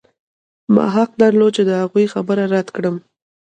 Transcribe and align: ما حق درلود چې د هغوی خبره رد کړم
ما 0.73 0.85
حق 0.95 1.11
درلود 1.21 1.51
چې 1.57 1.63
د 1.65 1.71
هغوی 1.81 2.05
خبره 2.13 2.43
رد 2.53 2.67
کړم 2.75 2.95